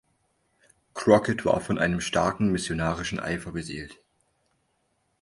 Crockett 0.95 1.45
war 1.45 1.59
von 1.61 1.77
einem 1.77 2.01
starken 2.01 2.51
missionarischen 2.51 3.19
Eifer 3.19 3.51
beseelt. 3.51 3.99